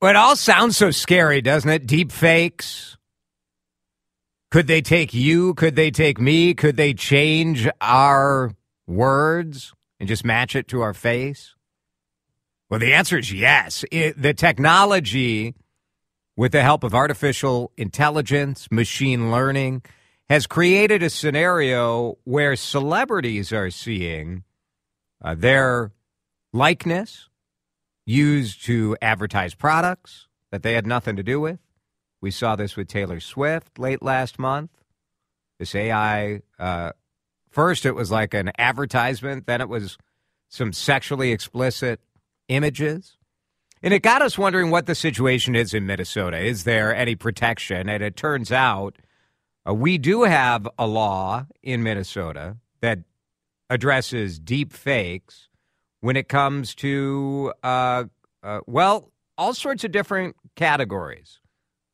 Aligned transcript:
Well, 0.00 0.10
it 0.10 0.16
all 0.16 0.34
sounds 0.34 0.78
so 0.78 0.90
scary, 0.90 1.42
doesn't 1.42 1.68
it? 1.68 1.86
Deep 1.86 2.10
fakes. 2.10 2.96
Could 4.50 4.66
they 4.66 4.80
take 4.80 5.12
you? 5.12 5.52
Could 5.54 5.76
they 5.76 5.90
take 5.90 6.18
me? 6.18 6.54
Could 6.54 6.76
they 6.76 6.94
change 6.94 7.68
our 7.80 8.52
words 8.86 9.74
and 10.00 10.08
just 10.08 10.24
match 10.24 10.56
it 10.56 10.68
to 10.68 10.80
our 10.80 10.94
face? 10.94 11.54
Well, 12.70 12.80
the 12.80 12.94
answer 12.94 13.18
is 13.18 13.32
yes. 13.32 13.84
It, 13.92 14.20
the 14.20 14.32
technology, 14.32 15.54
with 16.36 16.52
the 16.52 16.62
help 16.62 16.82
of 16.82 16.94
artificial 16.94 17.70
intelligence, 17.76 18.68
machine 18.70 19.30
learning, 19.30 19.82
has 20.30 20.46
created 20.46 21.02
a 21.02 21.10
scenario 21.10 22.16
where 22.24 22.56
celebrities 22.56 23.52
are 23.52 23.70
seeing 23.70 24.44
uh, 25.22 25.34
their 25.34 25.92
likeness 26.52 27.29
used 28.10 28.64
to 28.64 28.96
advertise 29.00 29.54
products 29.54 30.26
that 30.50 30.62
they 30.62 30.74
had 30.74 30.86
nothing 30.86 31.16
to 31.16 31.22
do 31.22 31.40
with. 31.40 31.60
We 32.20 32.30
saw 32.30 32.56
this 32.56 32.76
with 32.76 32.88
Taylor 32.88 33.20
Swift 33.20 33.78
late 33.78 34.02
last 34.02 34.38
month. 34.38 34.70
This 35.58 35.74
AI, 35.74 36.40
uh, 36.58 36.92
first 37.50 37.86
it 37.86 37.94
was 37.94 38.10
like 38.10 38.34
an 38.34 38.50
advertisement, 38.58 39.46
then 39.46 39.60
it 39.60 39.68
was 39.68 39.96
some 40.48 40.72
sexually 40.72 41.30
explicit 41.30 42.00
images. 42.48 43.16
And 43.82 43.94
it 43.94 44.02
got 44.02 44.22
us 44.22 44.36
wondering 44.36 44.70
what 44.70 44.86
the 44.86 44.94
situation 44.94 45.54
is 45.54 45.72
in 45.72 45.86
Minnesota. 45.86 46.38
Is 46.38 46.64
there 46.64 46.94
any 46.94 47.14
protection? 47.14 47.88
And 47.88 48.02
it 48.02 48.16
turns 48.16 48.50
out 48.50 48.96
uh, 49.66 49.72
we 49.72 49.98
do 49.98 50.24
have 50.24 50.68
a 50.78 50.86
law 50.86 51.46
in 51.62 51.82
Minnesota 51.82 52.56
that 52.80 52.98
addresses 53.70 54.38
deep 54.38 54.72
fakes 54.72 55.49
when 56.00 56.16
it 56.16 56.28
comes 56.28 56.74
to, 56.76 57.52
uh, 57.62 58.04
uh, 58.42 58.60
well, 58.66 59.10
all 59.38 59.54
sorts 59.54 59.84
of 59.84 59.92
different 59.92 60.36
categories 60.56 61.40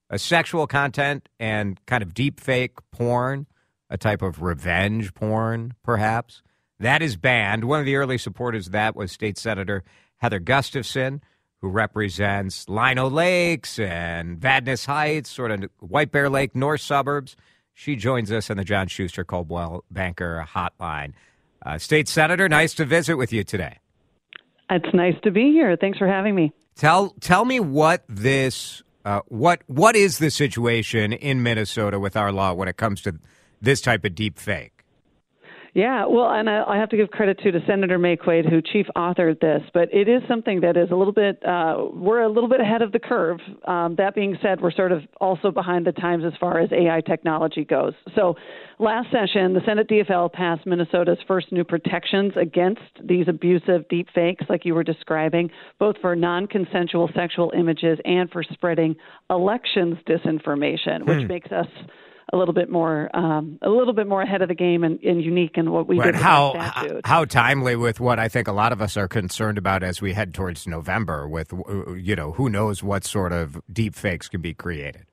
a 0.09 0.19
sexual 0.19 0.67
content 0.67 1.29
and 1.41 1.85
kind 1.87 2.03
of 2.03 2.15
deep 2.15 2.39
fake 2.39 2.79
porn, 2.93 3.47
a 3.91 3.99
type 3.99 4.23
of 4.23 4.41
revenge 4.41 5.13
porn, 5.15 5.75
perhaps. 5.83 6.43
That 6.79 7.03
is 7.03 7.17
banned. 7.17 7.65
One 7.65 7.81
of 7.81 7.87
the 7.87 7.97
early 7.97 8.19
supporters 8.19 8.67
of 8.67 8.73
that 8.73 8.95
was 8.95 9.11
State 9.11 9.39
Senator 9.39 9.83
Heather 10.19 10.39
Gustafson, 10.39 11.23
who 11.61 11.69
represents 11.69 12.69
Lino 12.69 13.09
Lakes 13.09 13.79
and 13.79 14.39
Vadnais 14.39 14.87
Heights, 14.87 15.31
sort 15.31 15.51
of 15.51 15.65
White 15.81 16.13
Bear 16.13 16.29
Lake, 16.29 16.55
north 16.55 16.83
suburbs. 16.83 17.35
She 17.73 17.97
joins 17.97 18.31
us 18.31 18.51
on 18.51 18.59
the 18.59 18.65
John 18.65 18.89
Schuster 18.89 19.25
Coldwell 19.25 19.85
Banker 19.91 20.47
Hotline. 20.55 21.13
Uh, 21.65 21.79
State 21.79 22.09
Senator, 22.09 22.49
nice 22.49 22.75
to 22.75 22.85
visit 22.85 23.17
with 23.17 23.33
you 23.33 23.43
today. 23.43 23.79
It's 24.71 24.95
nice 24.95 25.15
to 25.23 25.31
be 25.31 25.53
here. 25.53 25.77
Thanks 25.77 25.99
for 25.99 26.09
having 26.09 26.35
me. 26.35 26.53
Tell 26.75 27.11
tell 27.21 27.45
me 27.45 27.61
what 27.61 28.05
this 28.09 28.83
uh, 29.05 29.21
what 29.29 29.63
what 29.67 29.97
is 29.97 30.19
the 30.19 30.31
situation 30.31 31.13
in 31.13 31.43
Minnesota 31.43 31.99
with 31.99 32.17
our 32.17 32.33
law 32.33 32.53
when 32.53 32.69
it 32.69 32.77
comes 32.77 33.01
to 33.03 33.19
this 33.61 33.81
type 33.81 34.05
of 34.05 34.15
deep 34.15 34.39
fake? 34.39 34.76
Yeah, 35.77 36.07
well, 36.07 36.31
and 36.31 36.49
I, 36.49 36.65
I 36.67 36.79
have 36.79 36.89
to 36.89 36.97
give 36.97 37.11
credit 37.11 37.39
too 37.43 37.51
to 37.51 37.61
Senator 37.67 37.99
Maye 37.99 38.17
Quade, 38.17 38.47
who 38.47 38.63
chief 38.63 38.87
authored 38.97 39.41
this, 39.41 39.61
but 39.75 39.93
it 39.93 40.09
is 40.09 40.23
something 40.27 40.63
that 40.63 40.75
is 40.75 40.91
a 40.91 40.95
little 40.95 41.13
bit, 41.13 41.39
uh, 41.47 41.89
we're 41.93 42.23
a 42.23 42.31
little 42.31 42.49
bit 42.49 42.63
ahead 42.63 42.81
of 42.81 42.93
the 42.93 42.99
curve. 42.99 43.41
Um, 43.69 43.95
that 43.99 44.15
being 44.15 44.39
said, 44.41 44.63
we're 44.63 44.71
sort 44.71 44.91
of 44.91 45.03
also 45.21 45.51
behind 45.51 45.87
the 45.87 45.93
times 45.93 46.25
as 46.27 46.33
far 46.41 46.61
as 46.61 46.71
AI 46.73 47.03
technology 47.03 47.63
goes. 47.63 47.93
So 48.15 48.37
last 48.79 49.09
session, 49.13 49.53
the 49.53 49.61
Senate 49.67 49.87
DFL 49.87 50.33
passed 50.33 50.65
Minnesota's 50.65 51.19
first 51.29 51.53
new 51.53 51.63
protections 51.63 52.33
against 52.41 52.81
these 53.05 53.29
abusive 53.29 53.87
deep 53.91 54.09
fakes, 54.15 54.47
like 54.49 54.65
you 54.65 54.75
were 54.75 54.83
describing, 54.83 55.51
both 55.79 55.97
for 56.01 56.17
non 56.17 56.47
consensual 56.47 57.11
sexual 57.15 57.53
images 57.55 57.99
and 58.07 58.31
for 58.31 58.43
spreading 58.43 58.97
elections 59.29 59.99
disinformation, 60.09 61.05
which 61.05 61.21
hmm. 61.21 61.27
makes 61.27 61.53
us 61.53 61.67
a 62.33 62.37
little 62.37 62.55
bit 62.55 62.71
more 62.71 63.15
um, 63.15 63.59
a 63.63 63.69
little 63.69 63.93
bit 63.93 64.07
more 64.07 64.23
ahead 64.23 64.43
of 64.43 64.49
the 64.49 64.55
game 64.55 64.83
and, 64.85 65.01
and 65.01 65.23
unique 65.23 65.57
in 65.57 65.71
what 65.71 65.87
we 65.87 65.97
but 65.97 66.07
did. 66.07 66.15
How 66.17 66.73
how 67.05 67.25
timely 67.25 67.77
with 67.77 68.01
what 68.01 68.19
I 68.19 68.29
think 68.29 68.49
a 68.49 68.53
lot 68.53 68.73
of 68.73 68.81
us 68.81 68.97
are 68.97 69.09
concerned 69.09 69.59
about 69.59 69.83
as 69.83 70.01
we 70.03 70.13
head 70.13 70.35
towards 70.35 70.67
November. 70.67 71.29
With 71.29 71.53
you 71.97 72.17
know 72.17 72.33
who 72.33 72.49
knows 72.49 72.83
what 72.83 73.05
sort 73.05 73.33
of 73.33 73.61
deep 73.73 73.95
fakes 73.95 74.29
can 74.29 74.41
be 74.41 74.55
created. 74.55 75.07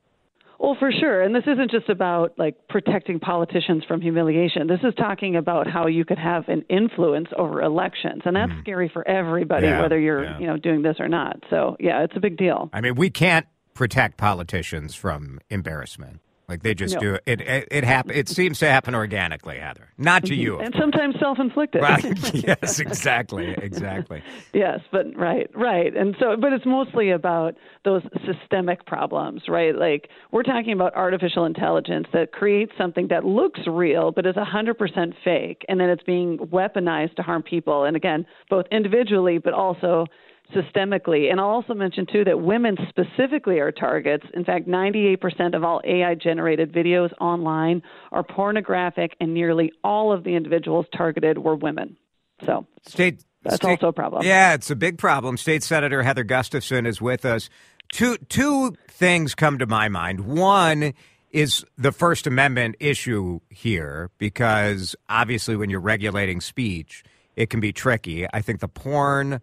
Well, 0.64 0.78
for 0.80 0.94
sure. 0.98 1.22
And 1.22 1.36
this 1.36 1.44
isn't 1.46 1.72
just 1.72 1.90
about 1.90 2.40
like 2.40 2.56
protecting 2.70 3.20
politicians 3.20 3.84
from 3.86 4.00
humiliation. 4.00 4.68
This 4.68 4.80
is 4.82 4.94
talking 4.96 5.36
about 5.36 5.68
how 5.70 5.88
you 5.88 6.06
could 6.06 6.18
have 6.18 6.48
an 6.48 6.64
influence 6.70 7.28
over 7.38 7.62
elections. 7.62 8.22
And 8.24 8.34
that's 8.34 8.54
mm. 8.54 8.62
scary 8.62 8.88
for 8.88 9.06
everybody, 9.06 9.68
yeah, 9.68 9.82
whether 9.82 10.00
you're, 10.00 10.24
yeah. 10.24 10.40
you 10.40 10.48
know, 10.48 10.56
doing 10.56 10.82
this 10.82 10.96
or 11.02 11.10
not. 11.10 11.44
So 11.50 11.76
yeah, 11.82 12.06
it's 12.06 12.16
a 12.16 12.22
big 12.22 12.38
deal. 12.38 12.70
I 12.72 12.80
mean, 12.80 12.96
we 12.96 13.10
can't 13.10 13.46
protect 13.74 14.16
politicians 14.18 14.96
from 14.96 15.42
embarrassment. 15.50 16.22
Like 16.48 16.62
they 16.62 16.74
just 16.74 16.96
no. 16.96 17.00
do 17.00 17.14
it. 17.16 17.24
It 17.26 17.42
it, 17.42 17.68
it 17.72 17.84
happen. 17.84 18.16
It 18.16 18.28
seems 18.28 18.60
to 18.60 18.68
happen 18.68 18.96
organically, 18.96 19.60
Heather. 19.60 19.90
Not 19.98 20.26
to 20.26 20.34
mm-hmm. 20.34 20.42
you, 20.42 20.60
and 20.60 20.76
sometimes 20.78 21.16
self-inflicted. 21.20 21.82
Right. 21.82 22.04
yes, 22.34 22.80
exactly, 22.80 23.52
exactly. 23.52 24.22
yes, 24.54 24.80
but 24.92 25.16
right, 25.16 25.50
right. 25.56 25.96
And 25.96 26.16
so, 26.20 26.36
but 26.40 26.52
it's 26.52 26.66
mostly 26.66 27.12
about 27.12 27.56
those 27.86 28.02
systemic 28.26 28.86
problems, 28.86 29.44
right? 29.48 29.76
Like 29.76 30.10
we're 30.32 30.44
talking 30.44 30.74
about 30.74 30.94
artificial 30.96 31.46
intelligence 31.46 32.08
that 32.14 32.34
creates 32.34 32.74
something 32.78 33.08
that 33.08 33.26
looks 33.26 33.62
real 33.66 34.12
but 34.12 34.26
is 34.26 34.36
100% 34.36 35.14
fake, 35.24 35.66
and 35.70 35.80
then 35.80 35.90
it's 35.90 36.04
being 36.04 36.38
weaponized 36.40 37.16
to 37.16 37.22
harm 37.22 37.44
people. 37.44 37.86
And 37.86 37.96
again, 37.96 38.26
both 38.50 38.66
individually, 38.72 39.38
but 39.38 39.54
also 39.54 40.08
systemically. 40.54 41.30
And 41.30 41.40
I'll 41.40 41.48
also 41.48 41.74
mention, 41.74 42.06
too, 42.06 42.24
that 42.26 42.42
women 42.42 42.78
specifically 42.90 43.60
are 43.60 43.72
targets. 43.72 44.26
In 44.34 44.46
fact, 44.46 44.68
98% 44.68 45.56
of 45.56 45.64
all 45.64 45.82
AI 45.84 46.16
generated 46.16 46.72
videos 46.72 47.12
online 47.20 47.84
are 48.12 48.24
pornographic, 48.24 49.16
and 49.20 49.34
nearly 49.34 49.72
all 49.84 50.12
of 50.12 50.24
the 50.24 50.36
individuals 50.36 50.86
targeted 50.96 51.38
were 51.38 51.56
women. 51.56 51.98
So, 52.46 52.66
state. 52.88 53.24
That's 53.44 53.58
state, 53.58 53.72
also 53.72 53.88
a 53.88 53.94
problem. 53.94 54.24
Yeah, 54.24 54.54
it's 54.54 54.72
a 54.72 54.76
big 54.76 54.98
problem. 54.98 55.36
State 55.36 55.64
Senator 55.64 56.02
Heather 56.02 56.24
Gustafson 56.24 56.86
is 56.86 57.02
with 57.02 57.26
us. 57.26 57.50
Two 57.92 58.18
two 58.30 58.74
things 58.88 59.36
come 59.36 59.60
to 59.60 59.66
my 59.66 59.90
mind. 59.90 60.22
One 60.22 60.94
is 61.34 61.66
the 61.78 61.92
First 61.92 62.26
Amendment 62.26 62.76
issue 62.80 63.40
here 63.50 64.12
because 64.18 64.96
obviously 65.10 65.56
when 65.56 65.70
you're 65.70 65.82
regulating 65.82 66.40
speech, 66.40 67.04
it 67.36 67.50
can 67.50 67.60
be 67.60 67.74
tricky. 67.74 68.28
I 68.32 68.42
think 68.42 68.62
the 68.62 68.68
porn 68.68 69.42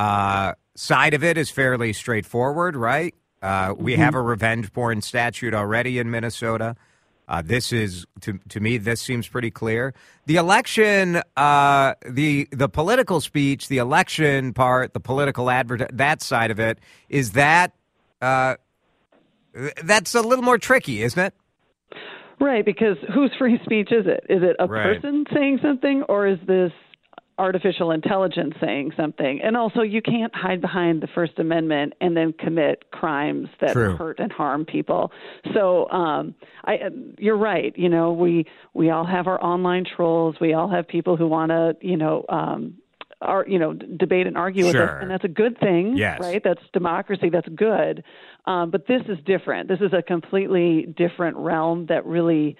uh, 0.00 0.54
side 0.76 1.12
of 1.12 1.22
it 1.22 1.36
is 1.36 1.50
fairly 1.50 1.92
straightforward, 1.92 2.74
right? 2.74 3.14
Uh, 3.42 3.74
we 3.76 3.92
mm-hmm. 3.92 4.00
have 4.00 4.14
a 4.14 4.22
revenge 4.22 4.72
porn 4.72 5.02
statute 5.02 5.52
already 5.52 5.98
in 5.98 6.10
Minnesota. 6.10 6.74
Uh, 7.28 7.42
this 7.42 7.70
is 7.70 8.06
to 8.22 8.40
to 8.48 8.60
me. 8.60 8.78
This 8.78 9.02
seems 9.02 9.28
pretty 9.28 9.50
clear. 9.50 9.92
The 10.24 10.36
election, 10.36 11.20
uh, 11.36 11.94
the 12.08 12.48
the 12.50 12.68
political 12.68 13.20
speech, 13.20 13.68
the 13.68 13.76
election 13.76 14.54
part, 14.54 14.94
the 14.94 15.00
political 15.00 15.50
advert, 15.50 15.90
that 15.92 16.22
side 16.22 16.50
of 16.50 16.58
it 16.58 16.78
is 17.10 17.32
that 17.32 17.72
uh, 18.22 18.56
that's 19.84 20.14
a 20.14 20.22
little 20.22 20.44
more 20.44 20.58
tricky, 20.58 21.02
isn't 21.02 21.22
it? 21.22 21.34
Right, 22.40 22.64
because 22.64 22.96
whose 23.14 23.32
free 23.38 23.60
speech 23.64 23.92
is 23.92 24.06
it? 24.06 24.24
Is 24.30 24.42
it 24.42 24.56
a 24.58 24.66
right. 24.66 24.96
person 24.96 25.26
saying 25.32 25.58
something, 25.62 26.04
or 26.08 26.26
is 26.26 26.38
this 26.46 26.72
artificial 27.40 27.90
intelligence 27.90 28.54
saying 28.60 28.92
something. 28.96 29.40
And 29.42 29.56
also, 29.56 29.80
you 29.80 30.02
can't 30.02 30.34
hide 30.34 30.60
behind 30.60 31.02
the 31.02 31.08
First 31.14 31.38
Amendment 31.38 31.94
and 32.00 32.16
then 32.16 32.32
commit 32.32 32.90
crimes 32.90 33.48
that 33.60 33.72
True. 33.72 33.96
hurt 33.96 34.18
and 34.18 34.30
harm 34.30 34.66
people. 34.66 35.10
So, 35.54 35.88
um, 35.90 36.34
I, 36.64 36.78
you're 37.18 37.38
right. 37.38 37.76
You 37.76 37.88
know, 37.88 38.12
we 38.12 38.46
we 38.74 38.90
all 38.90 39.06
have 39.06 39.26
our 39.26 39.42
online 39.42 39.84
trolls. 39.84 40.36
We 40.40 40.52
all 40.52 40.68
have 40.68 40.86
people 40.86 41.16
who 41.16 41.26
want 41.26 41.50
to, 41.50 41.76
you 41.80 41.96
know. 41.96 42.24
Um, 42.28 42.74
are 43.22 43.44
you 43.46 43.58
know 43.58 43.74
debate 43.74 44.26
and 44.26 44.38
argue 44.38 44.64
sure. 44.70 44.80
with 44.80 44.90
us, 44.90 44.98
and 45.02 45.10
that's 45.10 45.24
a 45.24 45.28
good 45.28 45.58
thing, 45.60 45.94
yes. 45.94 46.18
right? 46.22 46.40
That's 46.42 46.62
democracy. 46.72 47.28
That's 47.28 47.48
good. 47.50 48.02
Um, 48.46 48.70
but 48.70 48.86
this 48.86 49.02
is 49.08 49.18
different. 49.26 49.68
This 49.68 49.80
is 49.80 49.92
a 49.92 50.00
completely 50.00 50.86
different 50.96 51.36
realm 51.36 51.84
that 51.90 52.06
really 52.06 52.56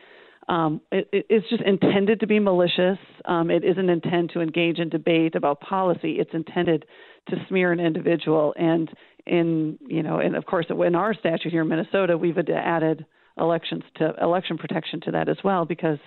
um, 0.50 0.80
it, 0.90 1.08
it's 1.12 1.48
just 1.48 1.62
intended 1.62 2.20
to 2.20 2.26
be 2.26 2.40
malicious. 2.40 2.98
Um, 3.24 3.50
it 3.52 3.62
isn't 3.64 3.88
intended 3.88 4.30
to 4.34 4.40
engage 4.40 4.80
in 4.80 4.88
debate 4.88 5.36
about 5.36 5.60
policy. 5.60 6.16
It's 6.18 6.34
intended 6.34 6.86
to 7.28 7.36
smear 7.48 7.70
an 7.70 7.78
individual, 7.78 8.52
and 8.58 8.90
in 9.26 9.78
you 9.86 10.02
know, 10.02 10.18
and 10.18 10.34
of 10.34 10.46
course, 10.46 10.66
in 10.68 10.96
our 10.96 11.14
statute 11.14 11.52
here 11.52 11.62
in 11.62 11.68
Minnesota, 11.68 12.18
we've 12.18 12.36
added 12.36 13.06
elections 13.38 13.84
to 13.96 14.12
election 14.20 14.58
protection 14.58 15.00
to 15.02 15.12
that 15.12 15.28
as 15.28 15.36
well 15.44 15.64
because 15.64 15.98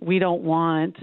we 0.00 0.20
don't 0.20 0.42
want 0.42 0.96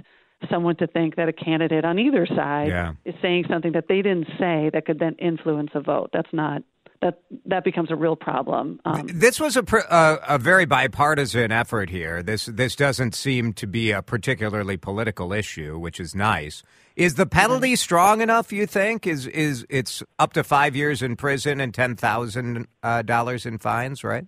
someone 0.50 0.78
to 0.78 0.88
think 0.88 1.18
that 1.18 1.28
a 1.28 1.34
candidate 1.34 1.84
on 1.84 2.00
either 2.00 2.26
side 2.26 2.70
yeah. 2.70 2.94
is 3.04 3.14
saying 3.22 3.44
something 3.50 3.74
that 3.74 3.86
they 3.90 4.02
didn't 4.02 4.28
say 4.40 4.72
that 4.74 4.86
could 4.86 4.98
then 4.98 5.16
influence 5.20 5.72
a 5.76 5.82
vote. 5.82 6.10
That's 6.14 6.32
not 6.32 6.64
that 7.02 7.20
that 7.46 7.64
becomes 7.64 7.90
a 7.92 7.96
real 7.96 8.16
problem. 8.16 8.80
Um, 8.86 9.08
this 9.08 9.40
was 9.40 9.58
a, 9.58 9.64
a, 9.90 10.36
a 10.36 10.38
very 10.38 10.66
bipartisan 10.66 11.52
effort 11.52 11.90
here. 11.90 12.22
This 12.22 12.46
this 12.46 12.76
doesn't 12.76 13.16
seem 13.16 13.54
to 13.54 13.68
be 13.68 13.92
a 13.92 14.02
particularly 14.02 14.78
political 14.78 15.34
issue, 15.34 15.78
which 15.80 16.00
is 16.00 16.14
nice. 16.16 16.62
Is 16.96 17.16
the 17.16 17.26
penalty 17.26 17.76
strong 17.76 18.22
enough? 18.22 18.52
You 18.54 18.68
think 18.68 19.08
is 19.08 19.26
is 19.28 19.66
it's 19.70 20.04
up 20.20 20.34
to 20.34 20.44
five 20.44 20.76
years 20.76 21.02
in 21.02 21.16
prison 21.16 21.60
and 21.60 21.74
ten 21.74 21.96
thousand 21.96 22.68
uh, 22.84 23.02
dollars 23.02 23.46
in 23.46 23.58
fines, 23.58 24.04
right? 24.04 24.28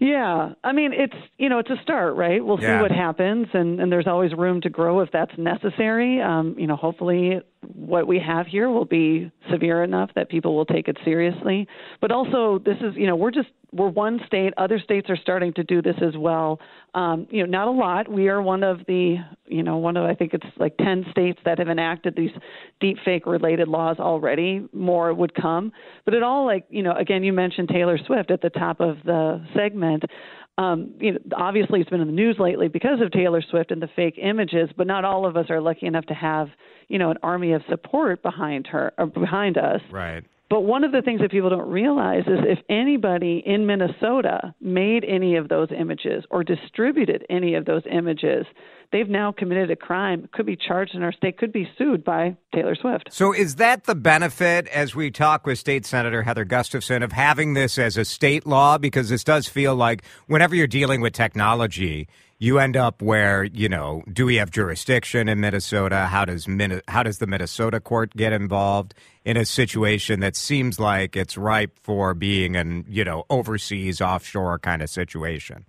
Yeah, 0.00 0.52
I 0.64 0.72
mean 0.72 0.92
it's 0.92 1.14
you 1.38 1.48
know 1.48 1.58
it's 1.58 1.70
a 1.70 1.80
start, 1.82 2.14
right? 2.16 2.44
We'll 2.44 2.60
Yeah. 2.60 2.78
see 2.78 2.82
what 2.82 2.90
happens, 2.92 3.46
and 3.54 3.80
and 3.80 3.90
there's 3.90 4.06
always 4.06 4.32
room 4.34 4.60
to 4.62 4.70
grow 4.70 5.00
if 5.00 5.10
that's 5.12 5.36
necessary. 5.38 6.20
Um, 6.20 6.54
you 6.58 6.66
know, 6.66 6.76
hopefully 6.76 7.40
what 7.78 8.06
we 8.06 8.18
have 8.18 8.46
here 8.46 8.68
will 8.68 8.84
be 8.84 9.30
severe 9.50 9.84
enough 9.84 10.10
that 10.14 10.28
people 10.28 10.56
will 10.56 10.66
take 10.66 10.88
it 10.88 10.96
seriously. 11.04 11.68
But 12.00 12.10
also, 12.10 12.60
this 12.64 12.76
is 12.80 12.94
you 12.96 13.06
know 13.06 13.16
we're 13.16 13.30
just 13.30 13.48
we're 13.72 13.88
one 13.88 14.20
state. 14.26 14.52
Other 14.56 14.78
states 14.78 15.08
are 15.10 15.16
starting 15.16 15.52
to 15.54 15.64
do 15.64 15.80
this 15.80 15.96
as 16.02 16.16
well. 16.16 16.58
Um, 16.94 17.26
you 17.30 17.44
know, 17.44 17.50
not 17.50 17.68
a 17.68 17.70
lot. 17.70 18.10
We 18.10 18.28
are 18.28 18.42
one 18.42 18.64
of 18.64 18.80
the 18.86 19.16
you 19.46 19.62
know 19.62 19.76
one 19.76 19.96
of 19.96 20.04
I 20.04 20.14
think 20.14 20.34
it's 20.34 20.46
like 20.56 20.76
ten 20.78 21.04
states 21.10 21.38
that 21.44 21.58
have 21.58 21.68
enacted 21.68 22.16
these 22.16 22.32
deep 22.80 22.96
fake 23.04 23.26
related 23.26 23.68
laws 23.68 23.98
already. 23.98 24.66
More 24.72 25.14
would 25.14 25.34
come, 25.34 25.72
but 26.04 26.14
it 26.14 26.22
all 26.22 26.46
like 26.46 26.64
you 26.70 26.82
know 26.82 26.94
again 26.94 27.22
you 27.22 27.32
mentioned 27.32 27.68
Taylor 27.68 27.98
Swift 28.06 28.30
at 28.30 28.42
the 28.42 28.50
top 28.50 28.80
of 28.80 28.96
the 29.04 29.44
segment. 29.54 30.04
Um, 30.58 30.94
you 30.98 31.12
know, 31.12 31.18
obviously 31.36 31.80
it's 31.80 31.88
been 31.88 32.00
in 32.00 32.08
the 32.08 32.12
news 32.12 32.36
lately 32.40 32.66
because 32.66 33.00
of 33.00 33.12
Taylor 33.12 33.40
Swift 33.48 33.70
and 33.70 33.80
the 33.80 33.88
fake 33.94 34.18
images, 34.20 34.68
but 34.76 34.88
not 34.88 35.04
all 35.04 35.24
of 35.24 35.36
us 35.36 35.46
are 35.50 35.60
lucky 35.60 35.86
enough 35.86 36.04
to 36.06 36.14
have, 36.14 36.48
you 36.88 36.98
know, 36.98 37.10
an 37.10 37.18
army 37.22 37.52
of 37.52 37.62
support 37.70 38.22
behind 38.22 38.66
her 38.66 38.92
or 38.98 39.06
behind 39.06 39.56
us. 39.56 39.80
Right. 39.92 40.24
But 40.50 40.62
one 40.62 40.82
of 40.82 40.92
the 40.92 41.02
things 41.02 41.20
that 41.20 41.30
people 41.30 41.50
don't 41.50 41.68
realize 41.68 42.22
is 42.26 42.38
if 42.44 42.58
anybody 42.70 43.42
in 43.44 43.66
Minnesota 43.66 44.54
made 44.60 45.04
any 45.04 45.36
of 45.36 45.48
those 45.48 45.68
images 45.78 46.24
or 46.30 46.42
distributed 46.42 47.26
any 47.28 47.54
of 47.54 47.66
those 47.66 47.82
images, 47.90 48.46
they've 48.90 49.08
now 49.08 49.30
committed 49.30 49.70
a 49.70 49.76
crime, 49.76 50.26
could 50.32 50.46
be 50.46 50.56
charged 50.56 50.94
in 50.94 51.02
our 51.02 51.12
state, 51.12 51.36
could 51.36 51.52
be 51.52 51.68
sued 51.76 52.02
by 52.02 52.34
Taylor 52.54 52.74
Swift. 52.74 53.08
So 53.12 53.34
is 53.34 53.56
that 53.56 53.84
the 53.84 53.94
benefit 53.94 54.66
as 54.68 54.94
we 54.94 55.10
talk 55.10 55.46
with 55.46 55.58
State 55.58 55.84
Senator 55.84 56.22
Heather 56.22 56.46
Gustafson 56.46 57.02
of 57.02 57.12
having 57.12 57.52
this 57.52 57.76
as 57.76 57.98
a 57.98 58.04
state 58.06 58.46
law? 58.46 58.78
Because 58.78 59.10
this 59.10 59.24
does 59.24 59.48
feel 59.48 59.76
like 59.76 60.02
whenever 60.28 60.54
you're 60.54 60.66
dealing 60.66 61.02
with 61.02 61.12
technology, 61.12 62.08
you 62.38 62.58
end 62.58 62.76
up 62.76 63.02
where 63.02 63.44
you 63.44 63.68
know, 63.68 64.02
do 64.12 64.26
we 64.26 64.36
have 64.36 64.50
jurisdiction 64.50 65.28
in 65.28 65.40
Minnesota? 65.40 66.06
How 66.06 66.24
does 66.24 66.46
Min- 66.46 66.82
how 66.88 67.02
does 67.02 67.18
the 67.18 67.26
Minnesota 67.26 67.80
court 67.80 68.14
get 68.16 68.32
involved 68.32 68.94
in 69.24 69.36
a 69.36 69.44
situation 69.44 70.20
that 70.20 70.36
seems 70.36 70.78
like 70.78 71.16
it's 71.16 71.36
ripe 71.36 71.78
for 71.82 72.14
being 72.14 72.56
an 72.56 72.84
you 72.88 73.04
know 73.04 73.24
overseas 73.30 74.00
offshore 74.00 74.58
kind 74.58 74.82
of 74.82 74.90
situation? 74.90 75.64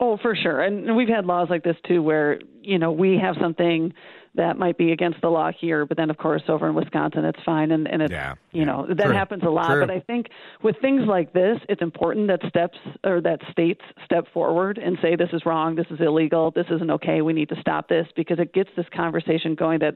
Oh, 0.00 0.16
for 0.16 0.34
sure. 0.34 0.60
And 0.60 0.96
we've 0.96 1.08
had 1.08 1.24
laws 1.24 1.48
like 1.50 1.62
this 1.62 1.76
too, 1.86 2.02
where 2.02 2.40
you 2.62 2.78
know 2.78 2.90
we 2.90 3.18
have 3.18 3.36
something 3.40 3.94
that 4.36 4.58
might 4.58 4.76
be 4.76 4.92
against 4.92 5.20
the 5.20 5.28
law 5.28 5.50
here, 5.58 5.86
but 5.86 5.96
then 5.96 6.10
of 6.10 6.16
course 6.16 6.42
over 6.48 6.68
in 6.68 6.74
Wisconsin 6.74 7.24
it's 7.24 7.38
fine, 7.44 7.70
and 7.70 7.86
and 7.88 8.02
it's 8.02 8.12
Yeah, 8.12 8.34
you 8.52 8.60
yeah. 8.60 8.64
know 8.66 8.86
that 8.88 9.04
True, 9.06 9.14
happens 9.14 9.42
a 9.44 9.50
lot. 9.50 9.68
true. 9.70 9.80
But 9.80 9.90
I 9.90 10.00
think 10.00 10.26
with 10.62 10.76
things 10.80 11.02
like 11.06 11.32
this, 11.32 11.58
it's 11.68 11.82
important 11.82 12.28
that 12.28 12.40
steps 12.48 12.78
or 13.04 13.20
that 13.20 13.40
states 13.50 13.80
step 14.04 14.26
forward 14.32 14.78
and 14.78 14.98
say 15.00 15.16
this 15.16 15.30
is 15.32 15.42
wrong, 15.46 15.74
this 15.76 15.86
is 15.90 16.00
illegal, 16.00 16.50
this 16.50 16.66
isn't 16.70 16.90
okay, 16.90 17.20
we 17.22 17.32
need 17.32 17.48
to 17.50 17.60
stop 17.60 17.88
this 17.88 18.06
because 18.16 18.38
it 18.38 18.52
gets 18.52 18.70
this 18.76 18.86
conversation 18.94 19.54
going 19.54 19.78
that 19.80 19.94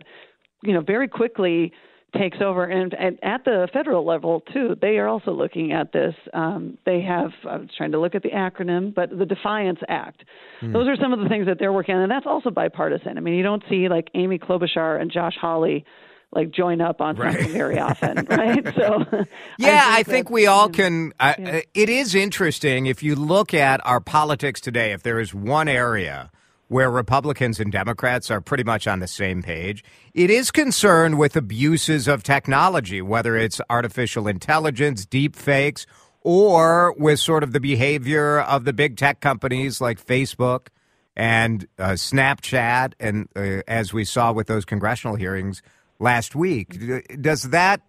you 0.63 0.73
know 0.73 0.81
very 0.81 1.09
quickly 1.09 1.73
takes 2.17 2.39
over 2.41 2.65
and, 2.65 2.95
and 2.95 3.19
at 3.23 3.45
the 3.45 3.69
federal 3.73 4.05
level 4.07 4.41
too 4.53 4.75
they 4.81 4.97
are 4.97 5.07
also 5.09 5.31
looking 5.31 5.73
at 5.73 5.93
this 5.93 6.15
um, 6.33 6.79
they 6.87 7.03
have 7.03 7.31
i 7.47 7.57
was 7.57 7.69
trying 7.77 7.93
to 7.93 8.01
look 8.01 8.15
at 8.15 8.23
the 8.23 8.31
acronym 8.31 8.95
but 8.95 9.11
the 9.17 9.27
defiance 9.27 9.79
act 9.89 10.25
those 10.63 10.89
are 10.89 10.97
some 10.97 11.13
of 11.13 11.21
the 11.21 11.29
things 11.29 11.45
that 11.47 11.59
they're 11.59 11.73
working 11.73 11.95
on 11.95 12.01
and 12.03 12.11
that's 12.11 12.27
also 12.27 12.49
bipartisan 12.51 13.19
i 13.19 13.21
mean 13.21 13.35
you 13.35 13.43
don't 13.43 13.63
see 13.69 13.89
like 13.91 14.09
amy 14.15 14.39
klobuchar 14.39 14.99
and 15.01 15.13
josh 15.13 15.35
hawley 15.39 15.85
like 16.33 16.51
join 16.51 16.81
up 16.81 17.01
on 17.03 17.15
Right. 17.17 17.35
something 17.35 17.53
very 17.53 17.79
often 17.79 18.27
right 18.31 18.65
so 18.75 19.05
Yeah, 19.59 19.83
I 19.87 20.03
think, 20.03 20.27
that- 20.29 20.33
we 20.33 20.47
all 20.47 20.69
can. 20.71 21.13
Uh, 21.21 21.35
Yeah. 21.39 21.61
It 21.75 21.89
is 21.89 22.15
interesting 22.15 22.87
if 22.87 23.03
you 23.03 23.15
look 23.17 23.53
at 23.55 23.85
our 23.87 23.99
politics 24.01 24.61
today. 24.61 24.93
If 24.93 25.03
there 25.03 25.19
is 25.21 25.35
one 25.35 25.69
area 25.69 26.31
where 26.69 26.91
Republicans 26.91 27.59
and 27.59 27.73
Democrats 27.73 28.31
are 28.31 28.41
pretty 28.41 28.65
much 28.65 28.87
on 28.87 29.01
the 29.01 29.09
same 29.09 29.43
page, 29.43 29.83
it 30.15 30.31
is 30.31 30.51
concerned 30.51 31.19
with 31.19 31.37
abuses 31.37 32.07
of 32.07 32.23
technology, 32.23 33.03
whether 33.03 33.37
it's 33.37 33.61
artificial 33.69 34.29
intelligence, 34.29 35.05
deep 35.05 35.35
fakes, 35.35 35.87
or 36.21 36.95
with 36.99 37.19
sort 37.19 37.43
of 37.43 37.53
the 37.53 37.61
behavior 37.61 38.41
of 38.41 38.65
the 38.65 38.73
big 38.73 38.97
tech 38.97 39.21
companies 39.21 39.81
like 39.81 40.05
Facebook 40.05 40.69
and 41.17 41.67
uh, 41.79 41.91
Snapchat, 41.91 42.93
and 43.01 43.29
uh, 43.35 43.63
as 43.67 43.93
we 43.93 44.05
saw 44.05 44.33
with 44.33 44.47
those 44.47 44.65
congressional 44.65 45.17
hearings 45.17 45.63
last 45.99 46.37
week. 46.37 46.79
Does 47.21 47.45
that 47.45 47.83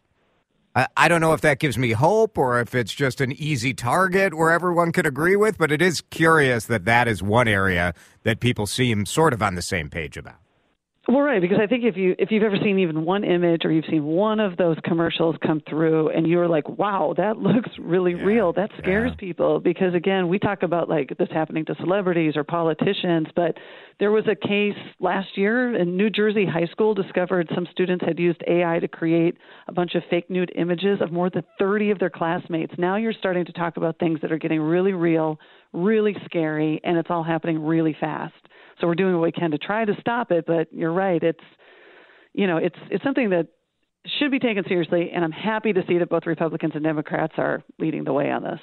I, 0.80 0.88
I 0.96 1.08
don't 1.10 1.20
know 1.20 1.34
if 1.34 1.42
that 1.42 1.60
gives 1.60 1.78
me 1.78 1.92
hope 1.92 2.38
or 2.38 2.62
if 2.62 2.74
it's 2.74 2.94
just 2.94 3.20
an 3.20 3.34
easy 3.34 3.74
target 3.74 4.34
where 4.34 4.50
everyone 4.50 4.94
could 4.94 5.06
agree 5.06 5.36
with, 5.36 5.58
but 5.58 5.72
it 5.72 5.82
is 5.82 6.02
curious 6.10 6.66
that 6.68 6.86
that 6.86 7.08
is 7.08 7.22
one 7.22 7.50
area 7.50 7.94
that 8.24 8.40
people 8.40 8.66
seem 8.66 9.06
sort 9.06 9.34
of 9.34 9.42
on 9.42 9.56
the 9.56 9.62
same 9.62 9.90
page 9.90 10.16
about. 10.16 10.38
Well, 11.10 11.22
right, 11.22 11.42
because 11.42 11.58
I 11.60 11.66
think 11.66 11.86
if 11.86 11.98
you 11.98 12.14
if 12.20 12.30
you've 12.30 12.44
ever 12.44 12.58
seen 12.62 12.78
even 12.78 13.04
one 13.04 13.24
image 13.24 13.66
or 13.66 13.72
you've 13.72 13.86
seen 13.90 14.06
one 14.06 14.40
of 14.40 14.58
those 14.58 14.78
commercials 14.84 15.36
come 15.44 15.60
through 15.68 16.10
and 16.10 16.28
you're 16.28 16.48
like, 16.48 16.70
"Wow, 16.70 17.16
that 17.18 17.38
looks 17.40 17.72
really 17.80 18.14
Yeah, 18.14 18.24
real," 18.24 18.54
that 18.54 18.70
scares 18.78 19.10
yeah. 19.10 19.20
people 19.20 19.60
because 19.60 19.96
again, 19.96 20.28
we 20.28 20.38
talk 20.38 20.62
about 20.62 20.88
like 20.88 21.18
this 21.18 21.28
happening 21.32 21.66
to 21.66 21.76
celebrities 21.80 22.38
or 22.38 22.44
politicians, 22.44 23.26
but 23.36 23.58
there 24.00 24.12
was 24.12 24.26
a 24.28 24.36
case 24.36 24.78
last 25.00 25.36
year 25.36 25.76
in 25.76 25.98
New 25.98 26.12
Jersey 26.12 26.46
high 26.46 26.68
school 26.68 26.94
discovered 26.94 27.50
some 27.56 27.68
students 27.72 28.06
had 28.06 28.20
used 28.20 28.44
AI 28.48 28.78
to 28.78 28.88
create 28.88 29.36
a 29.68 29.72
bunch 29.72 29.96
of 29.96 30.04
fake 30.12 30.30
nude 30.30 30.52
images 30.56 31.02
of 31.02 31.12
more 31.12 31.32
than 31.32 31.44
30 31.58 31.90
of 31.90 31.98
their 31.98 32.12
classmates. 32.12 32.74
Now 32.78 32.98
you're 32.98 33.14
starting 33.14 33.46
to 33.46 33.52
talk 33.52 33.78
about 33.78 33.98
things 33.98 34.22
that 34.22 34.32
are 34.32 34.38
getting 34.38 34.62
really 34.62 34.94
real, 34.94 35.40
really 35.74 36.16
scary, 36.26 36.80
and 36.84 37.00
it's 37.00 37.10
all 37.10 37.24
happening 37.24 37.66
really 37.66 37.98
fast. 38.00 38.36
So 38.80 38.88
we're 38.88 38.96
doing 38.96 39.14
what 39.14 39.24
we 39.24 39.32
can 39.32 39.52
to 39.52 39.58
try 39.58 39.86
to 39.86 39.94
stop 40.00 40.32
it, 40.32 40.46
but 40.46 40.72
you're 40.72 40.94
right. 40.94 41.22
It's 41.22 41.44
you 42.34 42.48
know, 42.48 42.58
it's 42.58 42.78
it's 42.90 43.04
something 43.04 43.32
that 43.32 43.48
should 44.20 44.32
be 44.32 44.40
taken 44.40 44.64
seriously, 44.68 45.12
and 45.14 45.24
I'm 45.24 45.32
happy 45.32 45.74
to 45.74 45.84
see 45.88 45.98
that 45.98 46.10
both 46.10 46.26
Republicans 46.26 46.74
and 46.76 46.84
Democrats 46.84 47.34
are 47.38 47.64
leading 47.78 48.04
the 48.04 48.14
way 48.14 48.30
on 48.32 48.44
this. 48.44 48.60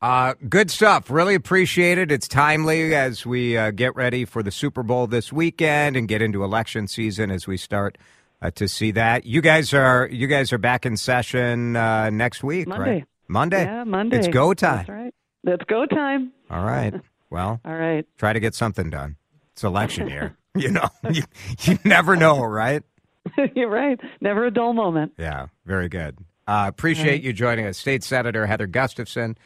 Uh, 0.00 0.34
good 0.48 0.70
stuff. 0.70 1.10
Really 1.10 1.34
appreciate 1.34 1.98
it. 1.98 2.12
It's 2.12 2.28
timely 2.28 2.94
as 2.94 3.26
we 3.26 3.56
uh, 3.56 3.72
get 3.72 3.96
ready 3.96 4.24
for 4.24 4.44
the 4.44 4.52
Super 4.52 4.84
Bowl 4.84 5.08
this 5.08 5.32
weekend 5.32 5.96
and 5.96 6.06
get 6.06 6.22
into 6.22 6.44
election 6.44 6.86
season 6.86 7.32
as 7.32 7.48
we 7.48 7.56
start 7.56 7.98
uh, 8.40 8.52
to 8.52 8.68
see 8.68 8.92
that. 8.92 9.26
You 9.26 9.40
guys 9.40 9.74
are 9.74 10.08
you 10.10 10.28
guys 10.28 10.52
are 10.52 10.58
back 10.58 10.86
in 10.86 10.96
session 10.96 11.74
uh, 11.74 12.10
next 12.10 12.44
week, 12.44 12.68
Monday. 12.68 12.90
right? 12.90 13.04
Monday. 13.26 13.64
Yeah, 13.64 13.84
Monday. 13.84 14.18
It's 14.18 14.28
go 14.28 14.54
time. 14.54 14.76
That's 14.78 14.88
right. 14.88 15.14
That's 15.42 15.64
go 15.64 15.84
time. 15.86 16.32
All 16.50 16.64
right. 16.64 16.94
Well, 17.30 17.60
All 17.62 17.74
right. 17.74 18.06
try 18.16 18.32
to 18.32 18.40
get 18.40 18.54
something 18.54 18.88
done. 18.88 19.16
It's 19.58 19.64
election 19.64 20.08
year. 20.08 20.36
you 20.54 20.70
know, 20.70 20.88
you, 21.10 21.24
you 21.62 21.80
never 21.84 22.14
know, 22.14 22.44
right? 22.44 22.84
You're 23.56 23.68
right. 23.68 23.98
Never 24.20 24.46
a 24.46 24.52
dull 24.52 24.72
moment. 24.72 25.14
Yeah, 25.18 25.48
very 25.66 25.88
good. 25.88 26.16
Uh, 26.46 26.66
appreciate 26.68 27.24
you 27.24 27.32
joining 27.32 27.66
us. 27.66 27.76
State 27.76 28.04
Senator 28.04 28.46
Heather 28.46 28.68
Gustafson 28.68 29.36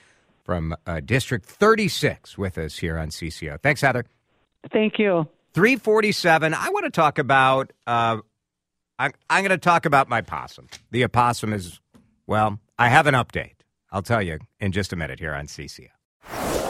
from 0.44 0.76
uh, 0.86 1.00
District 1.00 1.46
36 1.46 2.36
with 2.36 2.58
us 2.58 2.76
here 2.76 2.98
on 2.98 3.08
CCO. 3.08 3.58
Thanks, 3.62 3.80
Heather. 3.80 4.04
Thank 4.70 4.98
you. 4.98 5.26
347. 5.54 6.52
I 6.52 6.68
want 6.68 6.84
to 6.84 6.90
talk 6.90 7.18
about, 7.18 7.72
uh, 7.86 8.18
I'm, 8.98 9.12
I'm 9.30 9.40
going 9.42 9.48
to 9.48 9.56
talk 9.56 9.86
about 9.86 10.10
my 10.10 10.20
possum. 10.20 10.68
The 10.90 11.04
opossum 11.04 11.54
is, 11.54 11.80
well, 12.26 12.60
I 12.78 12.90
have 12.90 13.06
an 13.06 13.14
update. 13.14 13.54
I'll 13.90 14.02
tell 14.02 14.20
you 14.20 14.40
in 14.60 14.72
just 14.72 14.92
a 14.92 14.96
minute 14.96 15.20
here 15.20 15.32
on 15.32 15.46
CCO. 15.46 15.88